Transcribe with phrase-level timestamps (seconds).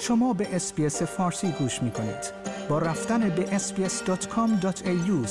[0.00, 2.32] شما به اسپیس فارسی گوش می کنید.
[2.68, 5.26] با رفتن به sbs.com.au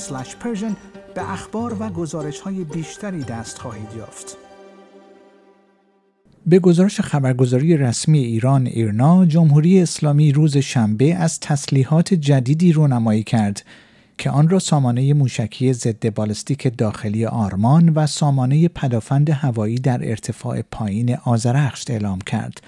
[1.14, 4.36] به اخبار و گزارش های بیشتری دست خواهید یافت.
[6.46, 13.62] به گزارش خبرگزاری رسمی ایران ایرنا جمهوری اسلامی روز شنبه از تسلیحات جدیدی رونمایی کرد
[14.18, 20.62] که آن را سامانه موشکی ضد بالستیک داخلی آرمان و سامانه پدافند هوایی در ارتفاع
[20.62, 22.60] پایین آزرخشت اعلام کرد.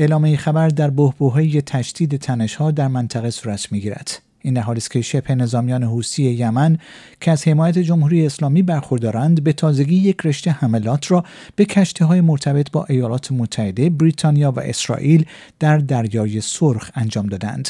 [0.00, 4.22] اعلام خبر در بحبوحه تشدید تنشها در منطقه صورت می‌گیرد.
[4.40, 6.78] این در است که شبه نظامیان حوسی یمن
[7.20, 11.24] که از حمایت جمهوری اسلامی برخوردارند به تازگی یک رشته حملات را
[11.56, 15.26] به کشتی های مرتبط با ایالات متحده، بریتانیا و اسرائیل
[15.58, 17.68] در دریای سرخ انجام دادند.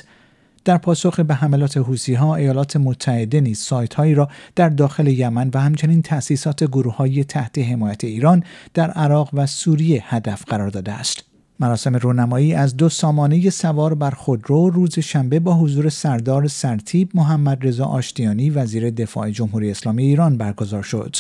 [0.64, 5.50] در پاسخ به حملات حوسی ها ایالات متحده نیز سایت هایی را در داخل یمن
[5.54, 10.92] و همچنین تأسیسات گروه های تحت حمایت ایران در عراق و سوریه هدف قرار داده
[10.92, 11.29] است.
[11.60, 17.66] مراسم رونمایی از دو سامانه سوار بر خودرو روز شنبه با حضور سردار سرتیب محمد
[17.66, 21.16] رضا آشتیانی وزیر دفاع جمهوری اسلامی ایران برگزار شد.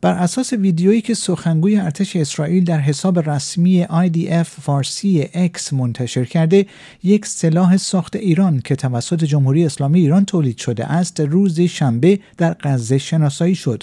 [0.00, 6.66] بر اساس ویدیویی که سخنگوی ارتش اسرائیل در حساب رسمی IDF فارسی X منتشر کرده
[7.02, 12.56] یک سلاح ساخت ایران که توسط جمهوری اسلامی ایران تولید شده است روز شنبه در
[12.60, 13.82] غزه شناسایی شد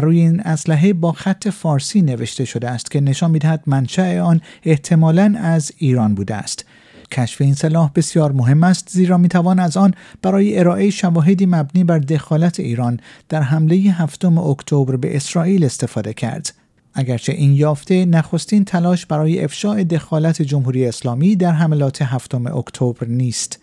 [0.00, 5.34] روی این اسلحه با خط فارسی نوشته شده است که نشان می‌دهد منشأ آن احتمالا
[5.38, 6.64] از ایران بوده است.
[7.10, 11.98] کشف این سلاح بسیار مهم است زیرا می‌توان از آن برای ارائه شواهدی مبنی بر
[11.98, 16.54] دخالت ایران در حمله هفتم اکتبر به اسرائیل استفاده کرد.
[16.94, 23.58] اگرچه این یافته نخستین تلاش برای افشاع دخالت جمهوری اسلامی در حملات هفتم اکتبر نیست.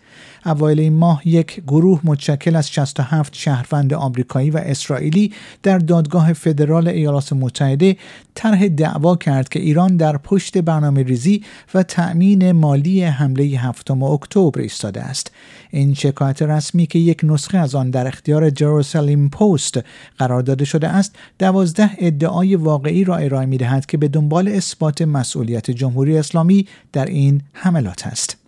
[0.46, 6.88] اوایل این ماه یک گروه متشکل از 67 شهروند آمریکایی و اسرائیلی در دادگاه فدرال
[6.88, 7.96] ایالات متحده
[8.34, 14.60] طرح دعوا کرد که ایران در پشت برنامه ریزی و تأمین مالی حمله هفتم اکتبر
[14.60, 15.30] ایستاده است.
[15.70, 19.80] این شکایت رسمی که یک نسخه از آن در اختیار جروسالیم پست
[20.18, 25.02] قرار داده شده است دوازده ادعای واقعی را ارائه می دهد که به دنبال اثبات
[25.02, 28.43] مسئولیت جمهوری اسلامی در این حملات است.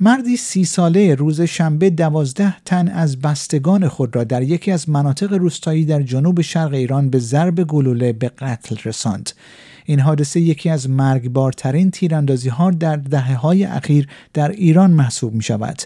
[0.00, 5.32] مردی سی ساله روز شنبه دوازده تن از بستگان خود را در یکی از مناطق
[5.32, 9.30] روستایی در جنوب شرق ایران به ضرب گلوله به قتل رساند.
[9.84, 15.42] این حادثه یکی از مرگبارترین تیراندازی ها در دهه های اخیر در ایران محسوب می
[15.42, 15.82] شود.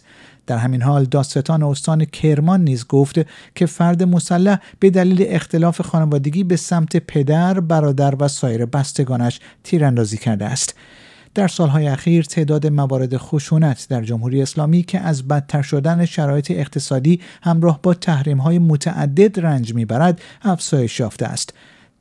[0.47, 3.21] در همین حال داستان استان کرمان نیز گفت
[3.55, 10.17] که فرد مسلح به دلیل اختلاف خانوادگی به سمت پدر، برادر و سایر بستگانش تیراندازی
[10.17, 10.75] کرده است.
[11.35, 17.21] در سالهای اخیر تعداد موارد خشونت در جمهوری اسلامی که از بدتر شدن شرایط اقتصادی
[17.43, 21.55] همراه با تحریم های متعدد رنج می‌برد افزایش یافته است.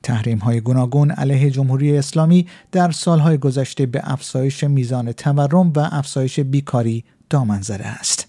[0.04, 6.40] تحریم های گوناگون علیه جمهوری اسلامی در سالهای گذشته به افزایش میزان تورم و افزایش
[6.40, 8.29] بیکاری دامن زده است.